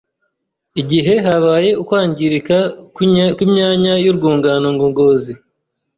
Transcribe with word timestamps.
igihe 0.81 1.13
habaye 1.25 1.71
ukwangirika 1.81 2.57
kw’imyanya 3.37 3.93
y’urwungano 4.03 4.67
ngogozi. 4.75 5.33